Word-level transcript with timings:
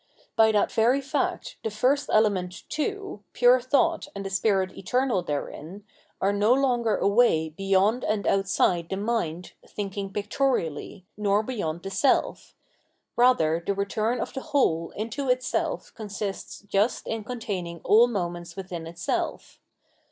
By 0.35 0.51
that 0.53 0.71
very 0.71 0.99
fact 0.99 1.57
the 1.63 1.69
first 1.69 2.09
element 2.11 2.63
too, 2.69 3.23
pure 3.33 3.59
thought 3.61 4.07
and 4.15 4.25
the 4.25 4.31
spirit 4.31 4.75
eternal 4.75 5.21
therein, 5.21 5.83
are 6.19 6.33
no 6.33 6.53
longer 6.55 6.97
away 6.97 7.49
beyond 7.49 8.03
and 8.03 8.25
outside 8.25 8.89
the 8.89 8.97
mind 8.97 9.51
thin 9.67 9.91
k 9.91 10.01
ing 10.01 10.09
pictorially 10.11 11.05
nor 11.17 11.43
beyond 11.43 11.83
the 11.83 11.91
self; 11.91 12.55
rather 13.15 13.61
the 13.63 13.75
return 13.75 14.19
of 14.19 14.33
the 14.33 14.41
whole 14.41 14.89
into 14.95 15.29
itself 15.29 15.93
consists 15.93 16.61
just 16.61 17.05
in 17.05 17.23
con 17.23 17.39
taining 17.39 17.79
aU 17.85 18.07
moments 18.07 18.55
within 18.55 18.87
itself. 18.87 19.59